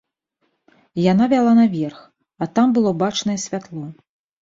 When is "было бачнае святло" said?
2.81-3.85